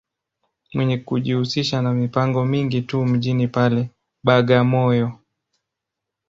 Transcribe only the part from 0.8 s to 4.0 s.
kujihusisha ma mipango mingi tu mjini pale,